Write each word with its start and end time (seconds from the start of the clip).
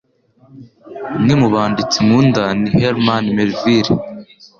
Umwe 1.17 1.33
mu 1.41 1.47
banditsi 1.53 1.97
nkunda 2.05 2.43
ni 2.59 2.69
Herman 2.75 3.25
Melville. 3.35 3.93